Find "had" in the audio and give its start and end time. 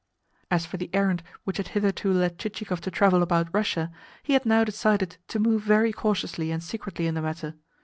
1.57-1.67, 4.33-4.47